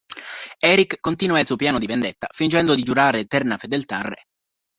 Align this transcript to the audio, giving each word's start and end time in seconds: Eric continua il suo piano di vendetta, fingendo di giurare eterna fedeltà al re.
Eric 0.57 0.97
continua 0.99 1.39
il 1.39 1.45
suo 1.45 1.55
piano 1.57 1.77
di 1.77 1.85
vendetta, 1.85 2.27
fingendo 2.31 2.73
di 2.73 2.81
giurare 2.81 3.19
eterna 3.19 3.59
fedeltà 3.59 3.97
al 3.99 4.05
re. 4.05 4.23